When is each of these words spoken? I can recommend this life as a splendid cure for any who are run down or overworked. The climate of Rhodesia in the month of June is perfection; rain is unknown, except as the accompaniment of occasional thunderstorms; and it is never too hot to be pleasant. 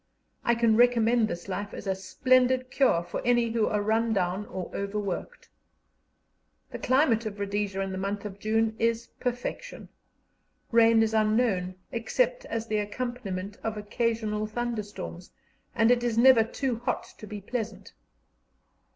I 0.43 0.55
can 0.55 0.75
recommend 0.77 1.27
this 1.27 1.47
life 1.47 1.75
as 1.75 1.85
a 1.85 1.93
splendid 1.93 2.71
cure 2.71 3.03
for 3.03 3.21
any 3.23 3.51
who 3.51 3.67
are 3.67 3.83
run 3.83 4.13
down 4.13 4.47
or 4.47 4.75
overworked. 4.75 5.47
The 6.71 6.79
climate 6.79 7.27
of 7.27 7.39
Rhodesia 7.39 7.81
in 7.81 7.91
the 7.91 7.99
month 7.99 8.25
of 8.25 8.39
June 8.39 8.75
is 8.79 9.05
perfection; 9.19 9.89
rain 10.71 11.03
is 11.03 11.13
unknown, 11.13 11.75
except 11.91 12.45
as 12.45 12.65
the 12.65 12.77
accompaniment 12.79 13.57
of 13.63 13.77
occasional 13.77 14.47
thunderstorms; 14.47 15.29
and 15.75 15.91
it 15.91 16.03
is 16.03 16.17
never 16.17 16.43
too 16.43 16.77
hot 16.79 17.03
to 17.19 17.27
be 17.27 17.39
pleasant. 17.39 17.93